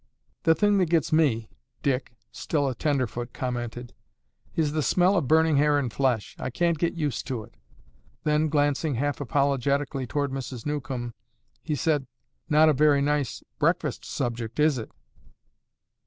[0.45, 1.47] "The thing that gets me,"
[1.83, 3.93] Dick, still a tenderfoot, commented,
[4.55, 6.35] "is the smell of burning hair and flesh.
[6.39, 7.53] I can't get used to it."
[8.23, 10.65] Then, glancing half apologetically toward Mrs.
[10.65, 11.13] Newcomb,
[11.61, 12.07] he said,
[12.49, 14.89] "Not a very nice breakfast subject, is it?"